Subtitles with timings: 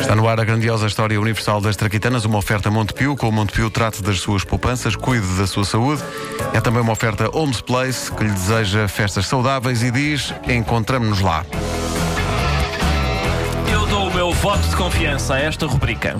[0.00, 3.70] Está no ar a grandiosa história universal das traquitanas, uma oferta Montepio, com o Montepio
[3.70, 6.02] trate das suas poupanças, cuide da sua saúde.
[6.52, 11.46] É também uma oferta Homes Place, que lhe deseja festas saudáveis e diz: encontramos-nos lá.
[13.72, 16.16] Eu dou o meu voto de confiança a esta rubrica.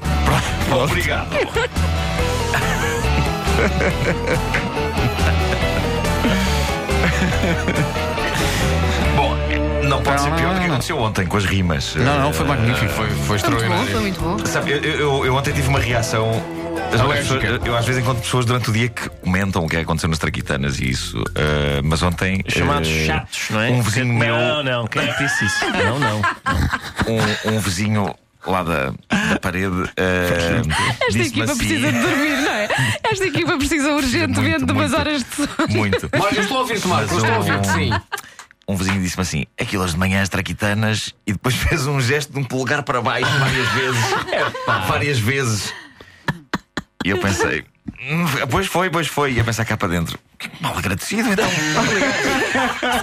[0.70, 1.28] Obrigado.
[9.92, 11.94] Não pode ser pior do que aconteceu ontem com as rimas.
[11.96, 12.90] Não, não, foi magnífico.
[12.92, 13.86] Foi, foi Foi muito bom, extraordinário.
[13.92, 14.38] foi muito bom.
[14.46, 16.30] Sabe, eu, eu- eu ontem tive uma reação.
[16.90, 19.84] pessoas- eu às vezes encontro pessoas durante o dia que comentam o que é que
[19.84, 21.22] aconteceu nas traquitanas e isso.
[21.34, 22.42] eh, mas ontem.
[22.48, 23.70] Chamados eh, chatos, não é?
[23.70, 24.34] Um vizinho meu.
[24.36, 25.64] Não, não, quem é que disse isso?
[25.70, 26.22] Não, não.
[27.06, 28.14] Um, um vizinho
[28.46, 28.86] lá da,
[29.30, 29.90] da parede.
[29.96, 30.62] eh,
[31.06, 32.68] Esta equipa assim- precisa de dormir, não é?
[33.04, 35.00] Esta equipa precisa urgentemente Muito, de umas muito.
[35.00, 35.48] horas de sono.
[35.70, 36.10] Muito.
[36.18, 37.90] Marco, eu estou a ouvir-te, Marco, eu estou a ouvir-te, sim.
[38.68, 42.32] Um vizinho disse-me assim: aquilo as de manhã, as traquitanas, e depois fez um gesto
[42.32, 44.04] de um polegar para baixo várias vezes.
[44.88, 45.74] várias vezes.
[47.04, 47.64] E eu pensei.
[48.00, 49.32] "Hum, Pois foi, pois foi.
[49.34, 50.18] E a pensar cá para dentro.
[50.60, 51.48] Mal agradecido, então.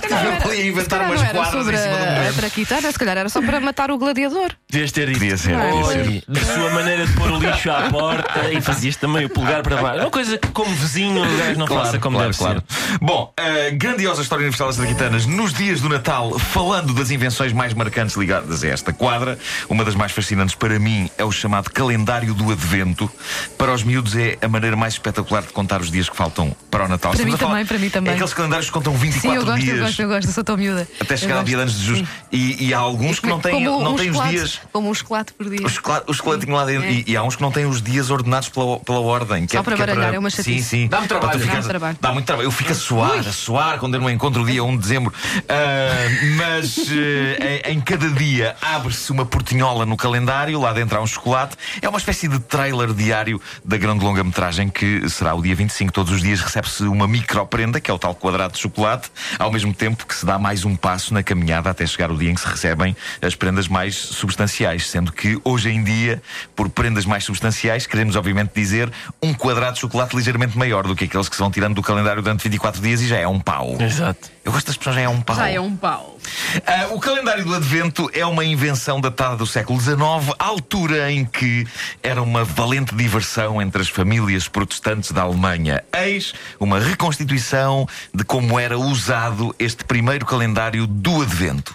[0.09, 2.35] Eu podia Se inventar umas quadras sobre em cima do a, a momento.
[2.35, 4.51] traquitana, se calhar era só para matar o gladiador.
[4.69, 5.19] Devias ter dito.
[5.19, 6.21] Podia ser, é?
[6.27, 9.77] da sua maneira de pôr o lixo à porta e fazias também o polegar para
[9.77, 10.01] baixo.
[10.01, 12.63] Uma coisa que, como vizinho, o gajo não faça como claro, deve claro.
[12.67, 12.97] ser.
[12.99, 17.73] Bom, a grandiosa história universal das traquitanas nos dias do Natal, falando das invenções mais
[17.73, 19.37] marcantes ligadas a esta quadra.
[19.67, 23.09] Uma das mais fascinantes para mim é o chamado calendário do Advento.
[23.57, 26.85] Para os miúdos é a maneira mais espetacular de contar os dias que faltam para
[26.85, 27.11] o Natal.
[27.11, 28.11] Para mim também, para mim também.
[28.11, 29.77] É aqueles calendários que contam 24 Sim, eu gosto, dias.
[29.77, 30.87] eu gosto, eu gosto, eu sou tão miúda.
[30.99, 31.99] Até chegar ao dia de anos de Jesus.
[31.99, 32.07] Sim.
[32.31, 34.59] E, e há alguns que não têm, Como não um têm os dias.
[34.71, 35.65] Como um chocolate por dia.
[35.65, 36.87] O chocolate, o lá dentro.
[36.87, 36.91] É.
[36.91, 39.45] E, e há uns que não têm os dias ordenados pela, pela ordem.
[39.45, 40.63] que Só é- para que baralhar, é uma Sim, chatice.
[40.69, 40.87] sim.
[40.87, 41.31] Dá-me trabalho.
[41.31, 41.97] Para ficares- Dá-me trabalho.
[42.01, 42.47] Dá muito trabalho.
[42.47, 45.13] Eu fico a suar, a suar quando eu não encontro o dia 1 de dezembro.
[45.47, 51.01] Ah, mas eh, em, em cada dia abre-se uma portinhola no calendário, lá dentro há
[51.01, 51.55] um chocolate.
[51.81, 55.91] É uma espécie de trailer diário da grande longa-metragem que será o dia 25.
[55.91, 59.73] Todos os dias recebe-se uma microprenda, que é o tal quadrado de chocolate, ao mesmo
[59.73, 62.41] tempo que se dá mais um passo na caminhada até chegar o dia em que
[62.41, 64.89] se recebem as prendas mais substanciais.
[64.89, 66.21] Sendo que hoje em dia,
[66.55, 68.91] por prendas mais substanciais, queremos obviamente dizer
[69.21, 72.21] um quadrado de chocolate ligeiramente maior do que aqueles que se vão tirando do calendário
[72.21, 73.77] durante 24 dias e já é um pau.
[73.79, 74.29] Exato.
[74.43, 75.35] Eu gosto da expressão já é um pau.
[75.35, 76.17] Já é um pau.
[76.65, 79.99] Ah, o calendário do Advento é uma invenção datada do século XIX,
[80.39, 81.67] altura em que
[82.01, 85.83] era uma valente diversão entre as famílias protestantes da Alemanha.
[85.93, 91.73] Eis uma reconstituição de como era usado este primeiro calendário do Advento.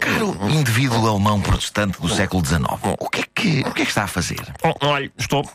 [0.00, 2.62] Caro indivíduo alemão protestante do século XIX,
[2.98, 4.40] o que é que, o que, é que está a fazer?
[4.82, 5.48] Olha, estou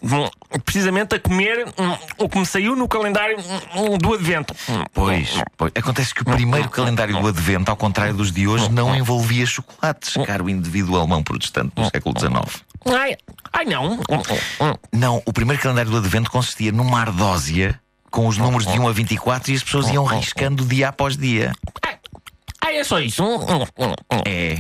[0.64, 3.38] precisamente a comer hum, o que me saiu no calendário
[3.76, 4.56] hum, do Advento.
[4.70, 8.70] Hum, Pois, pois, acontece que o primeiro calendário do Advento, ao contrário dos de hoje,
[8.72, 12.64] não envolvia chocolates, caro indivíduo alemão protestante do século XIX.
[12.86, 13.18] Ai,
[13.54, 14.00] ai não.
[14.92, 17.80] Não, o primeiro calendário do Advento consistia numa ardósia
[18.10, 21.54] com os números de 1 a 24 e as pessoas iam riscando dia após dia.
[22.62, 23.24] Ai, é só isso.
[24.26, 24.58] É.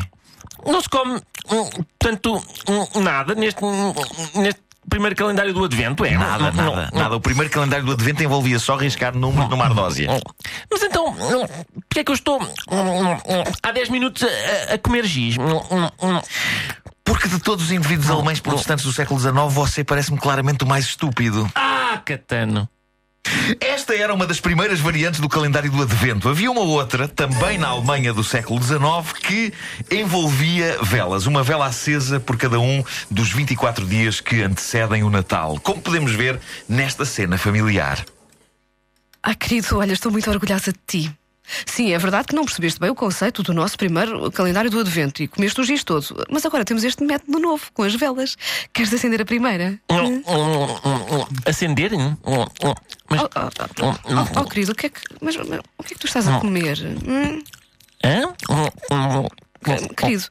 [0.66, 1.16] Não se come
[1.50, 3.94] hum, tanto hum, nada neste, hum,
[4.35, 6.18] neste primeiro calendário do Advento, é?
[6.18, 7.00] Nada, Não, nada, não.
[7.02, 7.16] nada.
[7.16, 10.08] O primeiro calendário do Advento envolvia só riscar números numa ardósia.
[10.72, 11.48] Mas então, hum,
[11.81, 14.24] porquê é que eu estou hum, hum, há 10 minutos
[14.70, 15.38] a, a comer giz?
[15.38, 16.22] Hum, hum, hum.
[17.03, 20.86] Porque de todos os indivíduos alemães protestantes do século XIX, você parece-me claramente o mais
[20.86, 21.50] estúpido.
[21.56, 22.68] Ah, Catano.
[23.60, 26.30] Esta era uma das primeiras variantes do calendário do Advento.
[26.30, 29.54] Havia uma outra, também na Alemanha do século XIX, que
[29.92, 31.26] envolvia velas.
[31.26, 35.60] Uma vela acesa por cada um dos 24 dias que antecedem o Natal.
[35.62, 38.06] Como podemos ver nesta cena familiar.
[39.22, 41.18] Ai, querido, olha, estou muito orgulhosa de ti.
[41.66, 45.24] Sim, é verdade que não percebeste bem o conceito do nosso primeiro calendário do Advento
[45.24, 46.12] e comeste os dias todos.
[46.30, 48.38] Mas agora temos este método novo, com as velas.
[48.74, 49.80] Queres acender a primeira?
[49.90, 51.25] Hum, hum, hum, hum.
[51.46, 51.94] Acender?
[51.94, 52.74] Hum, hum, hum.
[53.09, 53.22] Mas.
[53.22, 53.50] Oh, oh,
[53.81, 56.08] oh, oh, oh, querido, o que é que, mas, mas o que é que tu
[56.08, 56.78] estás a comer?
[57.08, 57.41] Hum?
[58.03, 58.28] Hã?
[58.49, 59.28] Hum, hum,
[59.67, 59.88] hum.
[59.96, 60.26] Querido,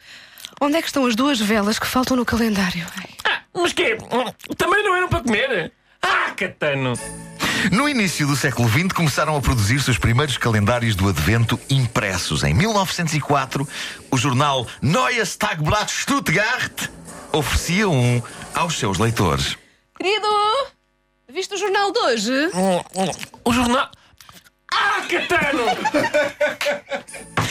[0.60, 2.86] onde é que estão as duas velas que faltam no calendário?
[2.96, 3.08] Ai.
[3.24, 3.96] Ah, mas quê?
[4.12, 5.72] Hum, Também não eram para comer?
[6.02, 6.92] Ah, Catano.
[7.70, 12.44] No início do século XX começaram a produzir-se os primeiros calendários do Advento impressos.
[12.44, 13.66] Em 1904,
[14.10, 16.88] o jornal Neues Tagblatt Stuttgart
[17.32, 18.22] oferecia um
[18.54, 19.56] aos seus leitores.
[19.98, 20.26] Querido,
[21.32, 22.32] viste o jornal de hoje?
[23.44, 23.90] O jornal.
[24.72, 25.64] Ah, Catano!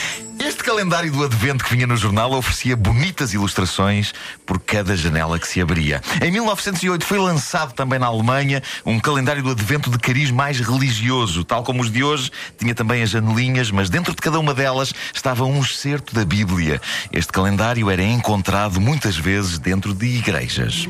[0.46, 4.14] Este calendário do Advento que vinha no jornal oferecia bonitas ilustrações
[4.46, 6.00] por cada janela que se abria.
[6.22, 11.42] Em 1908 foi lançado também na Alemanha um calendário do Advento de cariz mais religioso.
[11.42, 14.94] Tal como os de hoje, tinha também as janelinhas, mas dentro de cada uma delas
[15.12, 16.80] estava um excerto da Bíblia.
[17.12, 20.86] Este calendário era encontrado muitas vezes dentro de igrejas.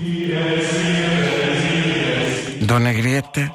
[2.60, 3.50] Dona Greta.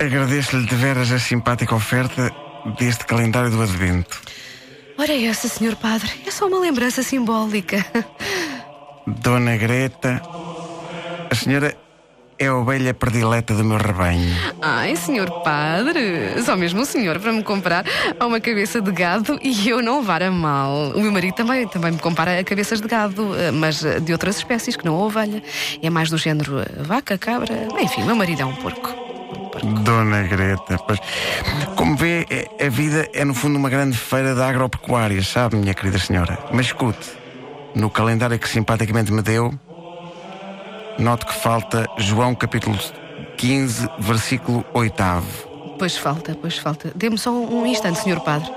[0.00, 2.32] Agradeço-lhe de veras a simpática oferta
[2.78, 4.20] deste calendário do Advento.
[4.98, 7.84] Ora, essa, senhor padre, é só uma lembrança simbólica.
[9.06, 10.22] Dona Greta,
[11.30, 11.76] a senhora
[12.38, 14.34] é a ovelha predileta do meu rebanho.
[14.60, 17.84] Ai, senhor padre, só mesmo o senhor para me comprar
[18.18, 20.90] a uma cabeça de gado e eu não levar a mal.
[20.94, 24.12] O meu marido também, também me compara a cabeças de gado, eh, mas eh, de
[24.12, 25.42] outras espécies que não a ovelha.
[25.82, 27.68] É mais do género vaca, cabra.
[27.80, 29.01] Enfim, meu marido é um porco.
[29.62, 30.98] Dona Greta, pois,
[31.76, 35.74] como vê, é- a vida é no fundo uma grande feira de agropecuária, sabe, minha
[35.74, 36.38] querida senhora?
[36.52, 37.10] Mas escute,
[37.74, 39.52] no calendário que simpaticamente me deu,
[40.98, 42.76] note que falta João capítulo
[43.36, 44.94] 15, versículo 8.
[45.78, 46.92] Pois falta, pois falta.
[46.94, 48.50] Dê-me só um instante, senhor padre.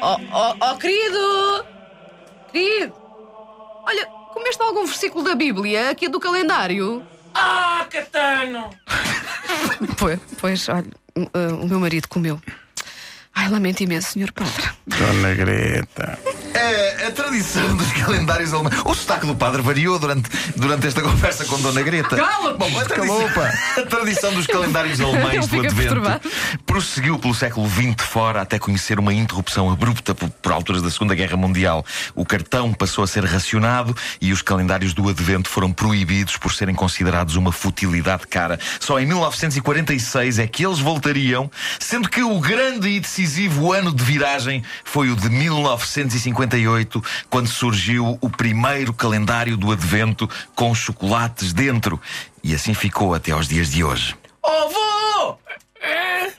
[0.00, 1.64] Oh, oh, oh, querido!
[2.50, 2.92] Querido!
[3.86, 7.02] Olha, comeste algum versículo da Bíblia aqui do calendário?
[7.34, 8.70] Ah, Catano!
[9.98, 12.40] Pois, pois olha, uh, o meu marido comeu.
[13.34, 14.70] Ai, lamento imenso, senhor padre.
[14.86, 16.18] Dona Greta.
[16.54, 18.80] É, a tradição dos calendários alemães.
[18.84, 22.16] O sotaque do padre variou durante, durante esta conversa com Dona Greta.
[22.16, 22.58] Cala-te!
[22.58, 23.28] Bom, a tradição,
[23.76, 26.20] a tradição dos calendários alemães do Advento
[26.66, 31.14] prosseguiu pelo século XX fora até conhecer uma interrupção abrupta por, por alturas da Segunda
[31.14, 31.84] Guerra Mundial.
[32.14, 36.74] O cartão passou a ser racionado e os calendários do Advento foram proibidos por serem
[36.74, 38.58] considerados uma futilidade cara.
[38.78, 44.04] Só em 1946 é que eles voltariam, sendo que o grande e decisivo ano de
[44.04, 45.30] viragem foi o de
[46.46, 52.00] 1958, quando surgiu o primeiro calendário do Advento com chocolates dentro.
[52.42, 54.16] E assim ficou até aos dias de hoje.
[54.42, 55.38] Oh, vô!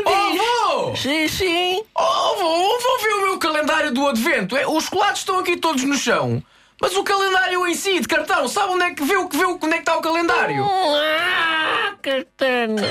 [0.05, 0.95] Oh, vô!
[0.95, 1.83] Sim, sim.
[1.95, 4.57] Oh, vô, vou ver o meu calendário do Advento.
[4.57, 6.43] É, Os chocolates estão aqui todos no chão.
[6.81, 9.45] Mas o calendário em si, de cartão, sabe onde é que vê o que vê,
[9.45, 10.65] onde é que está o calendário?
[10.65, 12.81] Ah, Catano!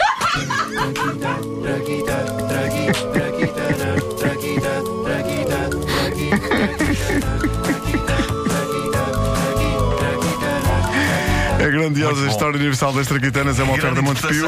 [11.82, 14.46] Grandiosa história universal das traquitanas é uma oferta Montepio.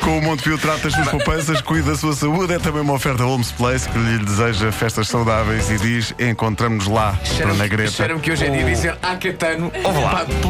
[0.00, 2.54] Com o Montepio trata as suas poupanças, cuida da sua saúde.
[2.54, 7.18] É também uma oferta Holmes Place que lhe deseja festas saudáveis e diz: encontramos lá,
[7.42, 7.90] Dona Greta.
[7.90, 10.10] Cheira-me que hoje é dia de dizer ah, Catano Ouve lá.
[10.10, 10.48] pá, p-.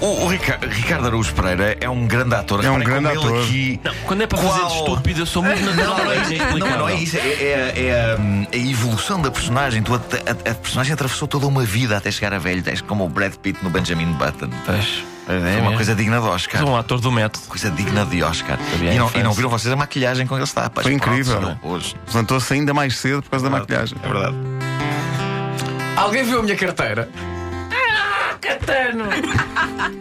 [0.00, 2.64] O, o Rica- Ricardo Araújo Pereira é um grande ator.
[2.64, 3.44] É um Reparem grande como ele ator.
[3.48, 5.96] Aqui, Não, quando é para fazer de Qual- estúpido, eu sou muito natural.
[5.98, 6.78] Não, não, é, é não, inexplicável.
[6.78, 7.16] não é isso.
[7.16, 8.16] É, é- é
[8.52, 9.82] a, a evolução da personagem.
[9.82, 12.62] Tu, a, a- a personagem atravessou toda uma vida até chegar a velho.
[12.62, 14.48] Tens como o Brad Pitt no Benjamin Button.
[14.66, 15.04] Pois.
[15.32, 15.74] É uma mesmo.
[15.76, 16.60] coisa digna de Oscar.
[16.60, 17.46] Sou um ator do método.
[17.46, 18.58] Coisa digna de Oscar.
[18.58, 20.68] A E não, e não viram vocês a maquilhagem com que ele está.
[20.68, 21.56] Pá, Foi incrível.
[21.62, 21.94] Hoje.
[22.06, 23.96] Levantou-se ainda mais cedo por causa da maquilhagem.
[24.02, 24.36] É verdade.
[25.96, 27.08] Alguém viu a minha carteira?
[28.40, 29.04] Catano!